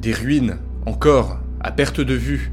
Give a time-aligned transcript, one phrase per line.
[0.00, 2.52] Des ruines, encore, à perte de vue.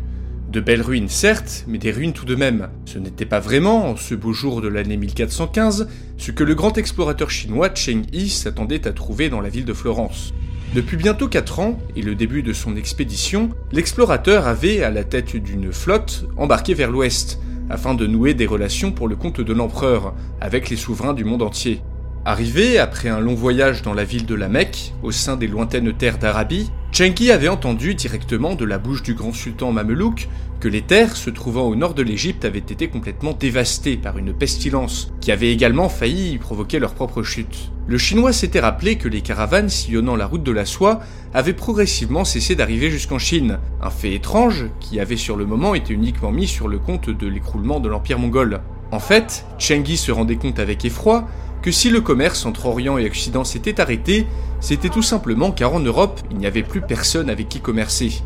[0.52, 2.68] De belles ruines, certes, mais des ruines tout de même.
[2.84, 5.88] Ce n'était pas vraiment, en ce beau jour de l'année 1415,
[6.18, 9.72] ce que le grand explorateur chinois Cheng Yi s'attendait à trouver dans la ville de
[9.72, 10.34] Florence.
[10.76, 15.38] Depuis bientôt 4 ans, et le début de son expédition, l'explorateur avait, à la tête
[15.38, 17.40] d'une flotte, embarqué vers l'ouest,
[17.70, 21.44] afin de nouer des relations pour le compte de l'empereur, avec les souverains du monde
[21.44, 21.82] entier.
[22.26, 25.94] Arrivé après un long voyage dans la ville de la Mecque, au sein des lointaines
[25.94, 30.28] terres d'Arabie, Chenki avait entendu directement de la bouche du grand sultan mamelouk
[30.60, 34.34] que les terres se trouvant au nord de l'Égypte avaient été complètement dévastées par une
[34.34, 37.72] pestilence, qui avait également failli provoquer leur propre chute.
[37.86, 41.02] Le chinois s'était rappelé que les caravanes sillonnant la route de la soie
[41.36, 45.94] avaient progressivement cessé d'arriver jusqu'en Chine, un fait étrange qui avait sur le moment été
[45.94, 48.62] uniquement mis sur le compte de l'écroulement de l'empire mongol.
[48.92, 51.28] En fait, Chengi se rendait compte avec effroi
[51.62, 54.26] que si le commerce entre Orient et Occident s'était arrêté,
[54.60, 58.22] c'était tout simplement car en Europe, il n'y avait plus personne avec qui commercer.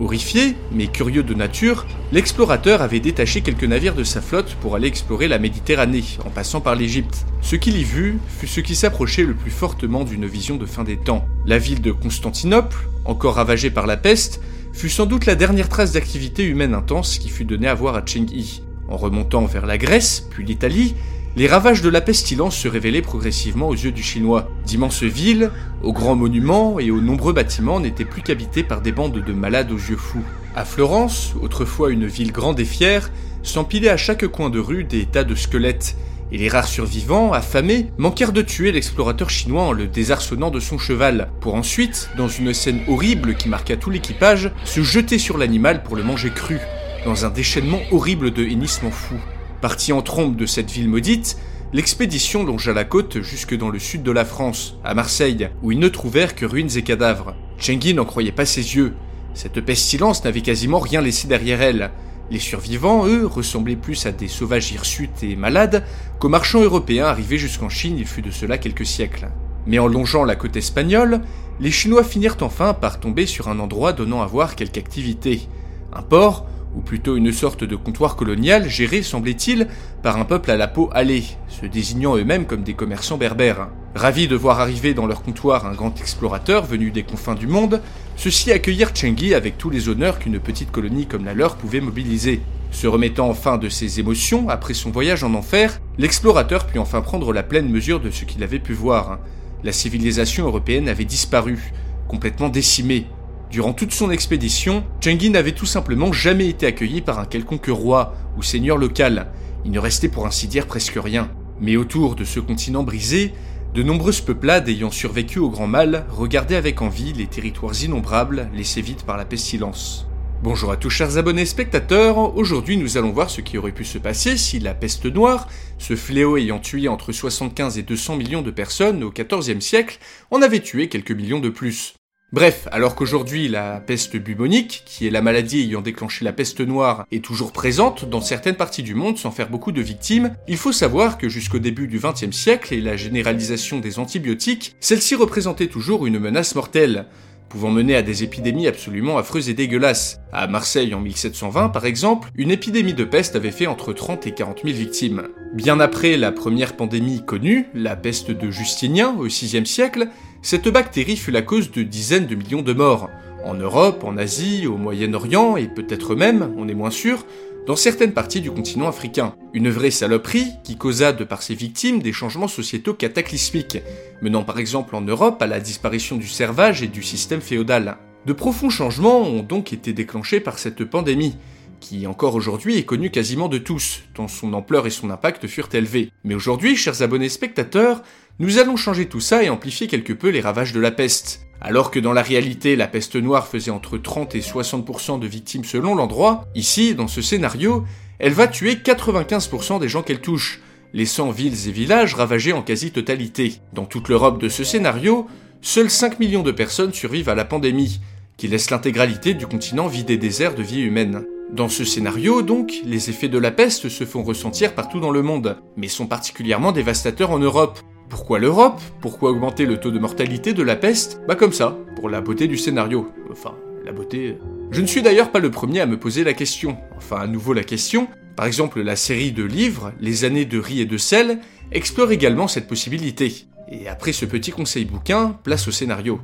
[0.00, 4.86] Horrifié, mais curieux de nature, l'explorateur avait détaché quelques navires de sa flotte pour aller
[4.86, 7.26] explorer la Méditerranée, en passant par l'Égypte.
[7.40, 10.84] Ce qu'il y vit fut ce qui s'approchait le plus fortement d'une vision de fin
[10.84, 11.26] des temps.
[11.46, 14.40] La ville de Constantinople, encore ravagée par la peste,
[14.72, 18.06] fut sans doute la dernière trace d'activité humaine intense qui fut donnée à voir à
[18.06, 18.62] Cheng Yi.
[18.88, 20.94] En remontant vers la Grèce, puis l'Italie,
[21.38, 24.48] les ravages de la pestilence se révélaient progressivement aux yeux du Chinois.
[24.66, 25.52] D'immenses villes,
[25.84, 29.70] aux grands monuments et aux nombreux bâtiments n'étaient plus qu'habitées par des bandes de malades
[29.70, 30.24] aux yeux fous.
[30.56, 33.12] À Florence, autrefois une ville grande et fière,
[33.44, 35.94] s'empilaient à chaque coin de rue des tas de squelettes,
[36.32, 40.76] et les rares survivants, affamés, manquèrent de tuer l'explorateur chinois en le désarçonnant de son
[40.76, 45.84] cheval, pour ensuite, dans une scène horrible qui marqua tout l'équipage, se jeter sur l'animal
[45.84, 46.58] pour le manger cru,
[47.04, 49.20] dans un déchaînement horrible de hennissements fous.
[49.60, 51.36] Parti en trombe de cette ville maudite,
[51.72, 55.80] l'expédition longea la côte jusque dans le sud de la France, à Marseille, où ils
[55.80, 57.34] ne trouvèrent que ruines et cadavres.
[57.58, 58.94] Chengi n'en croyait pas ses yeux.
[59.34, 61.90] Cette pestilence n'avait quasiment rien laissé derrière elle.
[62.30, 65.84] Les survivants, eux, ressemblaient plus à des sauvages hirsutes et malades
[66.20, 69.28] qu'aux marchands européens arrivés jusqu'en Chine il fut de cela quelques siècles.
[69.66, 71.20] Mais en longeant la côte espagnole,
[71.58, 75.48] les Chinois finirent enfin par tomber sur un endroit donnant à voir quelque activité.
[75.92, 79.68] Un port ou plutôt une sorte de comptoir colonial géré, semblait-il,
[80.02, 83.68] par un peuple à la peau hâlée, se désignant eux-mêmes comme des commerçants berbères.
[83.94, 87.80] Ravis de voir arriver dans leur comptoir un grand explorateur venu des confins du monde,
[88.16, 92.42] ceux-ci accueillirent Chengi avec tous les honneurs qu'une petite colonie comme la leur pouvait mobiliser.
[92.70, 97.32] Se remettant enfin de ses émotions après son voyage en enfer, l'explorateur put enfin prendre
[97.32, 99.18] la pleine mesure de ce qu'il avait pu voir.
[99.64, 101.72] La civilisation européenne avait disparu,
[102.06, 103.06] complètement décimée,
[103.50, 108.14] Durant toute son expédition, Chengi n'avait tout simplement jamais été accueilli par un quelconque roi
[108.36, 109.28] ou seigneur local.
[109.64, 111.30] Il ne restait pour ainsi dire presque rien.
[111.58, 113.32] Mais autour de ce continent brisé,
[113.74, 118.82] de nombreuses peuplades ayant survécu au grand mal regardaient avec envie les territoires innombrables laissés
[118.82, 120.06] vides par la pestilence.
[120.42, 123.98] Bonjour à tous chers abonnés spectateurs, aujourd'hui nous allons voir ce qui aurait pu se
[123.98, 125.48] passer si la peste noire,
[125.78, 129.98] ce fléau ayant tué entre 75 et 200 millions de personnes au XIVe siècle,
[130.30, 131.94] en avait tué quelques millions de plus.
[132.30, 137.06] Bref, alors qu'aujourd'hui la peste bubonique, qui est la maladie ayant déclenché la peste noire,
[137.10, 140.72] est toujours présente dans certaines parties du monde sans faire beaucoup de victimes, il faut
[140.72, 146.04] savoir que jusqu'au début du XXe siècle et la généralisation des antibiotiques, celle-ci représentait toujours
[146.04, 147.06] une menace mortelle,
[147.48, 150.20] pouvant mener à des épidémies absolument affreuses et dégueulasses.
[150.32, 154.32] À Marseille en 1720 par exemple, une épidémie de peste avait fait entre 30 et
[154.32, 155.28] 40 000 victimes.
[155.54, 160.08] Bien après la première pandémie connue, la peste de Justinien au VIe siècle,
[160.42, 163.10] cette bactérie fut la cause de dizaines de millions de morts.
[163.44, 167.24] En Europe, en Asie, au Moyen-Orient et peut-être même, on est moins sûr,
[167.68, 169.34] dans certaines parties du continent africain.
[169.52, 173.82] Une vraie saloperie qui causa de par ses victimes des changements sociétaux cataclysmiques,
[174.22, 177.98] menant par exemple en Europe à la disparition du servage et du système féodal.
[178.24, 181.36] De profonds changements ont donc été déclenchés par cette pandémie,
[181.78, 185.68] qui encore aujourd'hui est connue quasiment de tous, tant son ampleur et son impact furent
[185.74, 186.10] élevés.
[186.24, 188.02] Mais aujourd'hui, chers abonnés spectateurs,
[188.40, 191.46] nous allons changer tout ça et amplifier quelque peu les ravages de la peste.
[191.60, 195.64] Alors que dans la réalité, la peste noire faisait entre 30 et 60% de victimes
[195.64, 197.84] selon l'endroit, ici, dans ce scénario,
[198.20, 200.60] elle va tuer 95% des gens qu'elle touche,
[200.92, 203.54] laissant villes et villages ravagés en quasi-totalité.
[203.72, 205.26] Dans toute l'Europe de ce scénario,
[205.60, 208.00] seuls 5 millions de personnes survivent à la pandémie,
[208.36, 211.24] qui laisse l'intégralité du continent vide et désert de vie humaine.
[211.50, 215.22] Dans ce scénario, donc, les effets de la peste se font ressentir partout dans le
[215.22, 217.80] monde, mais sont particulièrement dévastateurs en Europe.
[218.08, 218.80] Pourquoi l'Europe?
[219.00, 221.20] Pourquoi augmenter le taux de mortalité de la peste?
[221.28, 223.12] Bah comme ça, pour la beauté du scénario.
[223.30, 224.28] Enfin, la beauté...
[224.28, 224.68] Euh.
[224.70, 226.78] Je ne suis d'ailleurs pas le premier à me poser la question.
[226.96, 228.08] Enfin, à nouveau la question.
[228.34, 231.40] Par exemple, la série de livres, Les années de riz et de sel,
[231.70, 233.46] explore également cette possibilité.
[233.70, 236.20] Et après ce petit conseil bouquin, place au scénario.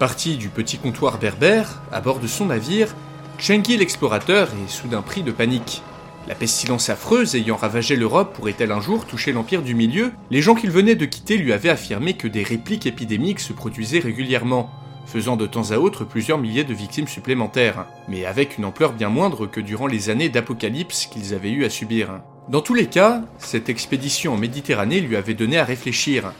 [0.00, 2.94] Parti du petit comptoir berbère, à bord de son navire,
[3.38, 5.82] Chengi l'explorateur est soudain pris de panique.
[6.26, 10.12] La pestilence affreuse ayant ravagé l'Europe pourrait-elle un jour toucher l'Empire du Milieu?
[10.30, 13.98] Les gens qu'il venait de quitter lui avaient affirmé que des répliques épidémiques se produisaient
[13.98, 14.70] régulièrement,
[15.06, 19.10] faisant de temps à autre plusieurs milliers de victimes supplémentaires, mais avec une ampleur bien
[19.10, 22.20] moindre que durant les années d'apocalypse qu'ils avaient eu à subir.
[22.48, 26.32] Dans tous les cas, cette expédition en Méditerranée lui avait donné à réfléchir,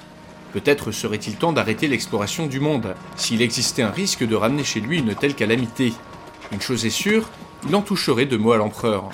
[0.55, 5.01] Peut-être serait-il temps d'arrêter l'exploration du monde, s'il existait un risque de ramener chez lui
[5.01, 5.93] une telle calamité.
[6.53, 7.29] Une chose est sûre,
[7.69, 9.11] il en toucherait de mots à l'empereur.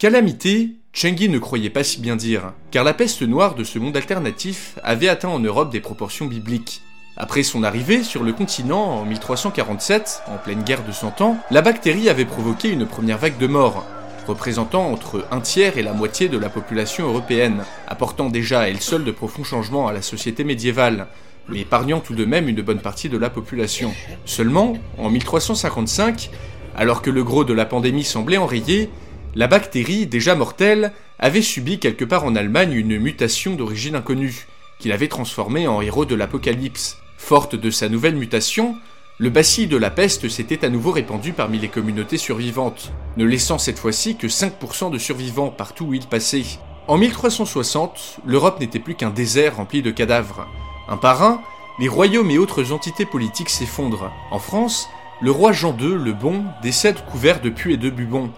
[0.00, 3.98] Calamité, Chengi ne croyait pas si bien dire, car la peste noire de ce monde
[3.98, 6.80] alternatif avait atteint en Europe des proportions bibliques.
[7.18, 11.60] Après son arrivée sur le continent en 1347, en pleine guerre de Cent Ans, la
[11.60, 13.84] bactérie avait provoqué une première vague de morts,
[14.26, 18.80] représentant entre un tiers et la moitié de la population européenne, apportant déjà à elle
[18.80, 21.08] seule de profonds changements à la société médiévale,
[21.50, 23.92] mais épargnant tout de même une bonne partie de la population.
[24.24, 26.30] Seulement, en 1355,
[26.74, 28.88] alors que le gros de la pandémie semblait enrayé,
[29.34, 34.46] la bactérie, déjà mortelle, avait subi quelque part en Allemagne une mutation d'origine inconnue,
[34.78, 36.98] qui l'avait transformée en héros de l'Apocalypse.
[37.16, 38.76] Forte de sa nouvelle mutation,
[39.18, 43.58] le bacille de la peste s'était à nouveau répandu parmi les communautés survivantes, ne laissant
[43.58, 46.44] cette fois-ci que 5% de survivants partout où il passait.
[46.88, 50.48] En 1360, l'Europe n'était plus qu'un désert rempli de cadavres.
[50.88, 51.40] Un par un,
[51.78, 54.10] les royaumes et autres entités politiques s'effondrent.
[54.32, 54.88] En France,
[55.20, 58.30] le roi Jean II, le Bon, décède couvert de puits et de bubons,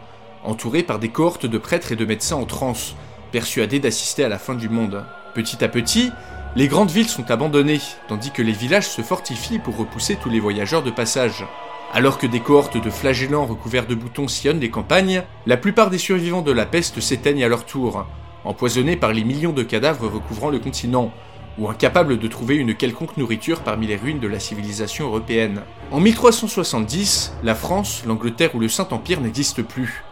[0.45, 2.95] entouré par des cohortes de prêtres et de médecins en transe,
[3.31, 5.05] persuadés d'assister à la fin du monde.
[5.35, 6.11] Petit à petit,
[6.55, 10.41] les grandes villes sont abandonnées, tandis que les villages se fortifient pour repousser tous les
[10.41, 11.47] voyageurs de passage.
[11.95, 15.99] Alors que des cohortes de flagellants recouverts de boutons sillonnent les campagnes, la plupart des
[15.99, 18.07] survivants de la peste s'éteignent à leur tour,
[18.45, 21.13] empoisonnés par les millions de cadavres recouvrant le continent,
[21.59, 25.63] ou incapables de trouver une quelconque nourriture parmi les ruines de la civilisation européenne.
[25.91, 30.03] En 1370, la France, l'Angleterre ou le Saint-Empire n'existent plus.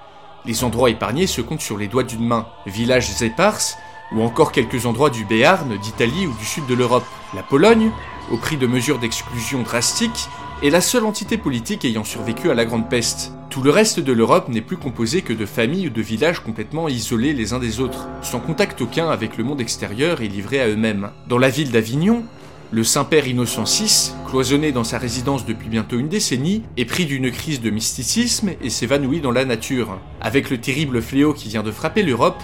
[0.47, 2.47] Les endroits épargnés se comptent sur les doigts d'une main.
[2.67, 3.77] Villages éparses,
[4.13, 7.05] ou encore quelques endroits du Béarn, d'Italie ou du sud de l'Europe.
[7.35, 7.91] La Pologne,
[8.31, 10.29] au prix de mesures d'exclusion drastiques,
[10.63, 13.33] est la seule entité politique ayant survécu à la Grande Peste.
[13.51, 16.89] Tout le reste de l'Europe n'est plus composé que de familles ou de villages complètement
[16.89, 20.69] isolés les uns des autres, sans contact aucun avec le monde extérieur et livrés à
[20.69, 21.11] eux-mêmes.
[21.29, 22.25] Dans la ville d'Avignon,
[22.73, 27.33] le Saint-Père Innocent VI, cloisonné dans sa résidence depuis bientôt une décennie, est pris d'une
[27.33, 29.99] crise de mysticisme et s'évanouit dans la nature.
[30.21, 32.41] Avec le terrible fléau qui vient de frapper l'Europe,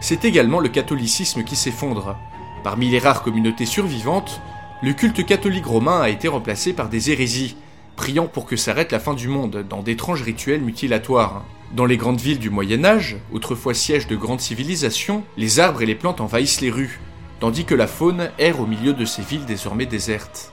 [0.00, 2.16] c'est également le catholicisme qui s'effondre.
[2.64, 4.40] Parmi les rares communautés survivantes,
[4.82, 7.56] le culte catholique romain a été remplacé par des hérésies,
[7.94, 11.44] priant pour que s'arrête la fin du monde dans d'étranges rituels mutilatoires.
[11.76, 15.86] Dans les grandes villes du Moyen Âge, autrefois siège de grandes civilisations, les arbres et
[15.86, 16.98] les plantes envahissent les rues,
[17.40, 20.52] tandis que la faune erre au milieu de ces villes désormais désertes.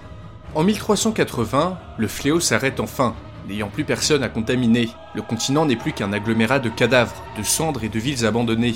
[0.53, 3.15] En 1380, le fléau s'arrête enfin,
[3.47, 4.89] n'ayant plus personne à contaminer.
[5.13, 8.75] Le continent n'est plus qu'un agglomérat de cadavres, de cendres et de villes abandonnées,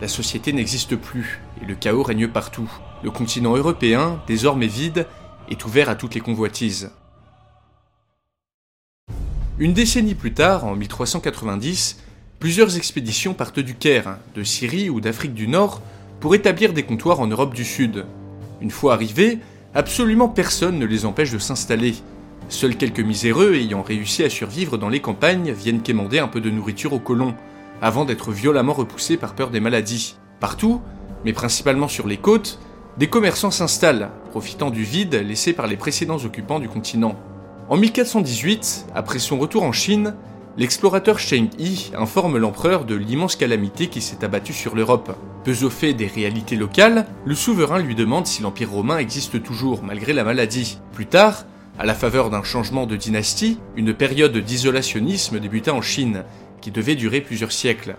[0.00, 2.70] la société n'existe plus et le chaos règne partout.
[3.02, 5.06] Le continent européen, désormais vide,
[5.50, 6.90] est ouvert à toutes les convoitises.
[9.58, 12.02] Une décennie plus tard, en 1390,
[12.38, 15.80] plusieurs expéditions partent du Caire, de Syrie ou d'Afrique du Nord
[16.20, 18.04] pour établir des comptoirs en Europe du Sud.
[18.60, 19.38] Une fois arrivés,
[19.74, 21.94] absolument personne ne les empêche de s'installer.
[22.48, 26.50] Seuls quelques miséreux ayant réussi à survivre dans les campagnes viennent quémander un peu de
[26.50, 27.34] nourriture aux colons,
[27.82, 30.16] avant d'être violemment repoussés par peur des maladies.
[30.40, 30.80] Partout,
[31.24, 32.58] mais principalement sur les côtes,
[32.98, 37.16] des commerçants s'installent, profitant du vide laissé par les précédents occupants du continent.
[37.68, 40.14] En 1418, après son retour en Chine,
[40.58, 45.16] l'explorateur Sheng Yi informe l'empereur de l'immense calamité qui s'est abattue sur l'Europe.
[45.70, 50.24] Fait des réalités locales, le souverain lui demande si l'Empire romain existe toujours malgré la
[50.24, 50.78] maladie.
[50.92, 51.44] Plus tard,
[51.78, 56.24] à la faveur d'un changement de dynastie, une période d'isolationnisme débuta en Chine,
[56.60, 57.94] qui devait durer plusieurs siècles.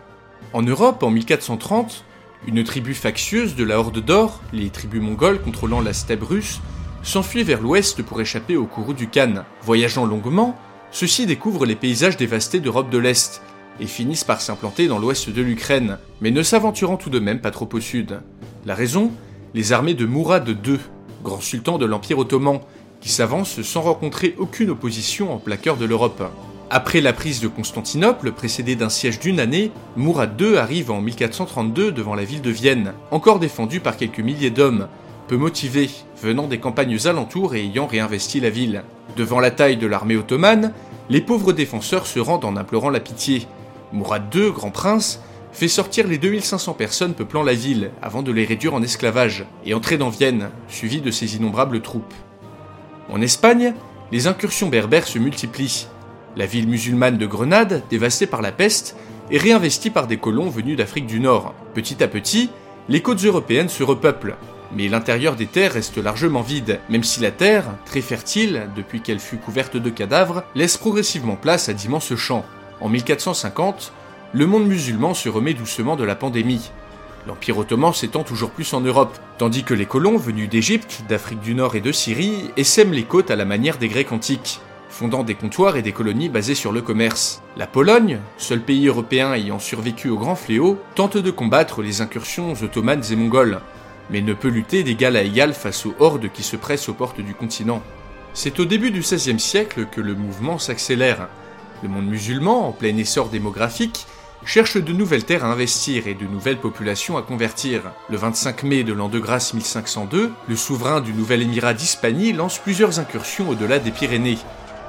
[0.52, 2.04] En Europe, en 1430,
[2.48, 6.60] une tribu factieuse de la Horde d'Or, les tribus mongoles contrôlant la steppe russe,
[7.02, 9.46] s'enfuit vers l'ouest pour échapper au courroux du Khan.
[9.62, 10.58] Voyageant longuement,
[10.98, 13.44] ceux-ci découvrent les paysages dévastés d'Europe de l'Est,
[13.80, 17.52] et finissent par s'implanter dans l'ouest de l'Ukraine, mais ne s'aventurant tout de même pas
[17.52, 18.20] trop au sud.
[18.66, 19.12] La raison
[19.54, 20.80] Les armées de Mourad II,
[21.24, 22.62] grand sultan de l'Empire ottoman,
[23.00, 26.24] qui s'avancent sans rencontrer aucune opposition en plein cœur de l'Europe.
[26.72, 31.92] Après la prise de Constantinople, précédée d'un siège d'une année, Mourad II arrive en 1432
[31.92, 34.88] devant la ville de Vienne, encore défendue par quelques milliers d'hommes,
[35.28, 35.92] peu motivés,
[36.24, 38.84] venant des campagnes alentours et ayant réinvesti la ville.
[39.18, 40.74] Devant la taille de l'armée ottomane,
[41.10, 43.48] les pauvres défenseurs se rendent en implorant la pitié.
[43.92, 48.46] Mourad II, grand prince, fait sortir les 2500 personnes peuplant la ville avant de les
[48.46, 52.14] réduire en esclavage et entrer dans Vienne, suivi de ses innombrables troupes.
[53.10, 53.74] En Espagne,
[54.12, 55.88] les incursions berbères se multiplient.
[56.36, 58.96] La ville musulmane de Grenade, dévastée par la peste,
[59.32, 61.56] est réinvestie par des colons venus d'Afrique du Nord.
[61.74, 62.52] Petit à petit,
[62.88, 64.38] les côtes européennes se repeuplent,
[64.76, 69.20] mais l'intérieur des terres reste largement vide, même si la terre, très fertile depuis qu'elle
[69.20, 72.46] fut couverte de cadavres, laisse progressivement place à d'immenses champs.
[72.82, 73.94] En 1450,
[74.34, 76.72] le monde musulman se remet doucement de la pandémie.
[77.28, 81.56] L'Empire ottoman s'étend toujours plus en Europe, tandis que les colons venus d'Égypte, d'Afrique du
[81.56, 85.36] Nord et de Syrie essaiment les côtes à la manière des Grecs antiques, fondant des
[85.36, 87.42] comptoirs et des colonies basées sur le commerce.
[87.58, 92.54] La Pologne, seul pays européen ayant survécu au grand fléau, tente de combattre les incursions
[92.62, 93.60] ottomanes et mongoles,
[94.10, 97.22] mais ne peut lutter d'égal à égal face aux hordes qui se pressent aux portes
[97.22, 97.82] du continent.
[98.34, 101.28] C'est au début du XVIe siècle que le mouvement s'accélère.
[101.84, 104.06] Le monde musulman, en plein essor démographique,
[104.46, 107.82] cherche de nouvelles terres à investir et de nouvelles populations à convertir.
[108.10, 112.60] Le 25 mai de l'an de grâce 1502, le souverain du nouvel émirat d'Hispanie lance
[112.60, 114.38] plusieurs incursions au-delà des Pyrénées.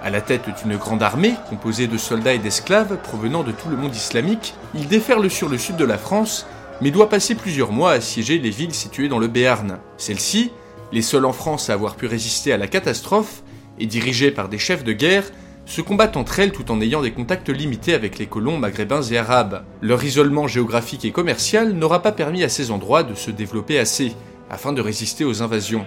[0.03, 3.77] À la tête d'une grande armée, composée de soldats et d'esclaves provenant de tout le
[3.77, 6.47] monde islamique, il déferle sur le sud de la France
[6.81, 9.79] mais doit passer plusieurs mois à assiéger les villes situées dans le Béarn.
[9.97, 10.51] Celles-ci,
[10.93, 13.43] les seules en France à avoir pu résister à la catastrophe,
[13.81, 15.31] et dirigées par des chefs de guerre,
[15.67, 19.19] se combattent entre elles tout en ayant des contacts limités avec les colons maghrébins et
[19.19, 19.65] arabes.
[19.83, 24.15] Leur isolement géographique et commercial n'aura pas permis à ces endroits de se développer assez,
[24.51, 25.87] afin de résister aux invasions.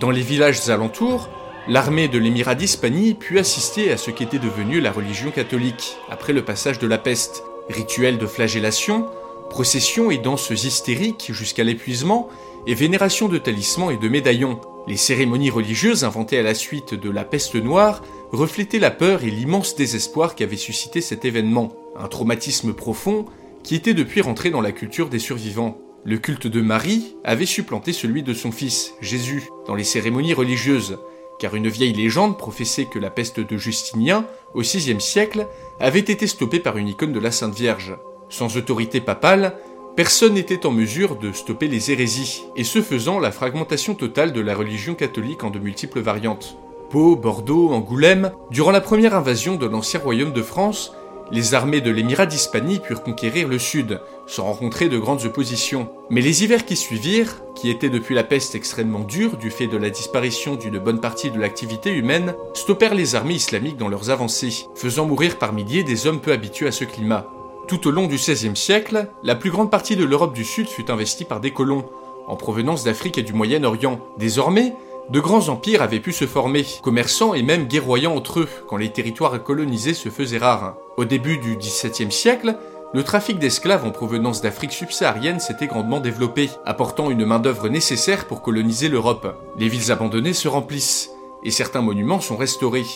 [0.00, 1.28] Dans les villages alentours,
[1.68, 6.44] l'armée de l'émirat d'Hispanie put assister à ce qu'était devenu la religion catholique, après le
[6.44, 9.06] passage de la peste, Rituels de flagellation,
[9.50, 12.28] processions et danses hystériques jusqu'à l'épuisement,
[12.66, 14.60] et vénération de talismans et de médaillons.
[14.86, 18.02] Les cérémonies religieuses inventées à la suite de la peste noire
[18.32, 23.26] reflétaient la peur et l'immense désespoir qu'avait suscité cet événement, un traumatisme profond
[23.62, 25.78] qui était depuis rentré dans la culture des survivants.
[26.04, 30.98] Le culte de Marie avait supplanté celui de son fils, Jésus, dans les cérémonies religieuses,
[31.38, 35.48] car une vieille légende professait que la peste de Justinien, au VIe siècle,
[35.80, 37.96] avait été stoppée par une icône de la Sainte Vierge.
[38.28, 39.56] Sans autorité papale,
[39.96, 44.40] personne n'était en mesure de stopper les hérésies, et ce faisant la fragmentation totale de
[44.40, 46.56] la religion catholique en de multiples variantes.
[46.90, 50.92] Pau, Bordeaux, Angoulême, durant la première invasion de l'ancien royaume de France,
[51.30, 55.88] les armées de l'émirat d'Hispanie purent conquérir le sud, sans rencontrer de grandes oppositions.
[56.10, 59.76] Mais les hivers qui suivirent, qui étaient depuis la peste extrêmement durs du fait de
[59.76, 64.66] la disparition d'une bonne partie de l'activité humaine, stoppèrent les armées islamiques dans leurs avancées,
[64.74, 67.26] faisant mourir par milliers des hommes peu habitués à ce climat.
[67.66, 70.90] Tout au long du XVIe siècle, la plus grande partie de l'Europe du Sud fut
[70.90, 71.86] investie par des colons,
[72.26, 74.00] en provenance d'Afrique et du Moyen-Orient.
[74.18, 74.74] Désormais,
[75.10, 78.90] de grands empires avaient pu se former, commerçant et même guerroyant entre eux, quand les
[78.90, 80.76] territoires colonisés se faisaient rares.
[80.96, 82.56] Au début du XVIIe siècle,
[82.94, 88.40] le trafic d'esclaves en provenance d'Afrique subsaharienne s'était grandement développé, apportant une main-d'œuvre nécessaire pour
[88.40, 89.36] coloniser l'Europe.
[89.58, 91.10] Les villes abandonnées se remplissent,
[91.42, 92.86] et certains monuments sont restaurés.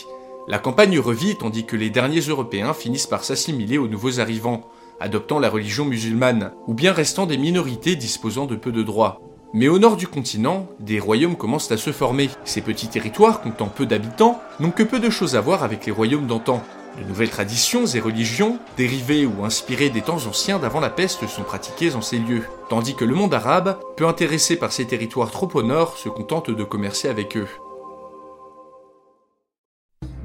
[0.47, 4.67] La campagne revit tandis que les derniers Européens finissent par s'assimiler aux nouveaux arrivants,
[4.99, 9.21] adoptant la religion musulmane, ou bien restant des minorités disposant de peu de droits.
[9.51, 12.29] Mais au nord du continent, des royaumes commencent à se former.
[12.43, 15.91] Ces petits territoires, comptant peu d'habitants, n'ont que peu de choses à voir avec les
[15.91, 16.63] royaumes d'antan.
[16.99, 21.43] De nouvelles traditions et religions, dérivées ou inspirées des temps anciens d'avant la peste, sont
[21.43, 25.49] pratiquées en ces lieux, tandis que le monde arabe, peu intéressé par ces territoires trop
[25.55, 27.47] au nord, se contente de commercer avec eux.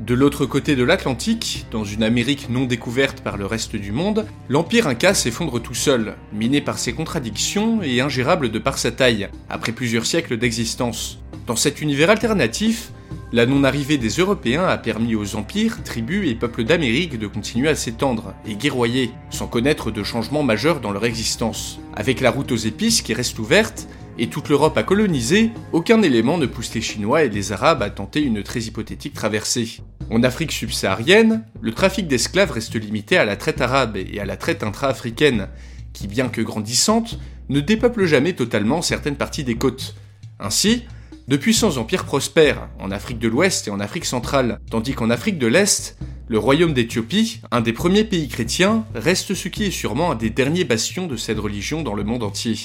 [0.05, 4.27] De l'autre côté de l'Atlantique, dans une Amérique non découverte par le reste du monde,
[4.51, 9.31] l'Empire Inca s'effondre tout seul, miné par ses contradictions et ingérable de par sa taille,
[9.49, 11.21] après plusieurs siècles d'existence.
[11.47, 12.93] Dans cet univers alternatif,
[13.33, 17.75] la non-arrivée des Européens a permis aux empires, tribus et peuples d'Amérique de continuer à
[17.75, 21.81] s'étendre et guerroyer, sans connaître de changements majeurs dans leur existence.
[21.95, 26.39] Avec la route aux épices qui reste ouverte, et toute l'Europe à coloniser, aucun élément
[26.39, 29.81] ne pousse les Chinois et les Arabes à tenter une très hypothétique traversée.
[30.11, 34.37] En Afrique subsaharienne, le trafic d'esclaves reste limité à la traite arabe et à la
[34.37, 35.49] traite intra-africaine,
[35.93, 37.19] qui, bien que grandissante,
[37.49, 39.95] ne dépeuple jamais totalement certaines parties des côtes.
[40.39, 40.85] Ainsi,
[41.27, 45.39] de puissants empires prospèrent en Afrique de l'Ouest et en Afrique centrale, tandis qu'en Afrique
[45.39, 45.97] de l'Est,
[46.29, 50.31] le royaume d'Éthiopie, un des premiers pays chrétiens, reste ce qui est sûrement un des
[50.31, 52.57] derniers bastions de cette religion dans le monde entier.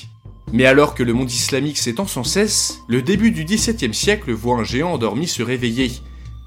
[0.51, 4.57] Mais alors que le monde islamique s'étend sans cesse, le début du XVIIe siècle voit
[4.57, 5.91] un géant endormi se réveiller.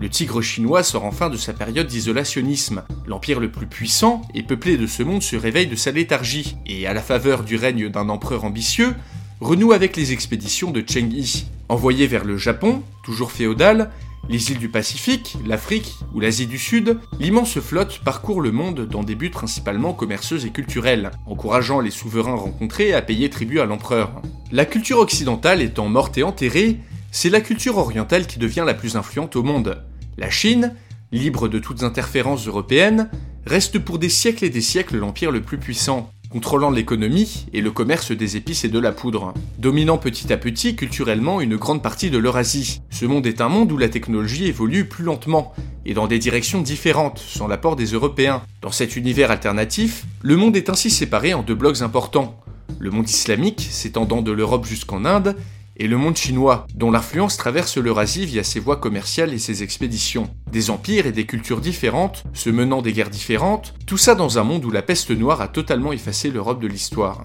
[0.00, 2.82] Le tigre chinois sort enfin de sa période d'isolationnisme.
[3.06, 6.88] L'empire le plus puissant et peuplé de ce monde se réveille de sa léthargie, et
[6.88, 8.96] à la faveur du règne d'un empereur ambitieux,
[9.40, 11.46] renoue avec les expéditions de Cheng Yi.
[11.68, 13.92] Envoyé vers le Japon, toujours féodal,
[14.28, 19.02] les îles du Pacifique, l'Afrique ou l'Asie du Sud, l'immense flotte parcourt le monde dans
[19.02, 24.22] des buts principalement commerciaux et culturels, encourageant les souverains rencontrés à payer tribut à l'empereur.
[24.50, 26.78] La culture occidentale étant morte et enterrée,
[27.10, 29.82] c'est la culture orientale qui devient la plus influente au monde.
[30.16, 30.74] La Chine,
[31.10, 33.10] libre de toutes interférences européennes,
[33.44, 37.70] reste pour des siècles et des siècles l'empire le plus puissant, contrôlant l'économie et le
[37.70, 42.08] commerce des épices et de la poudre, dominant petit à petit culturellement une grande partie
[42.08, 42.80] de l'Eurasie.
[42.88, 45.52] Ce monde est un monde où la technologie évolue plus lentement
[45.84, 48.40] et dans des directions différentes, sans l'apport des Européens.
[48.62, 52.40] Dans cet univers alternatif, le monde est ainsi séparé en deux blocs importants.
[52.78, 55.36] Le monde islamique, s'étendant de l'Europe jusqu'en Inde,
[55.82, 60.30] et le monde chinois, dont l'influence traverse l'Eurasie via ses voies commerciales et ses expéditions.
[60.52, 64.44] Des empires et des cultures différentes, se menant des guerres différentes, tout ça dans un
[64.44, 67.24] monde où la peste noire a totalement effacé l'Europe de l'histoire.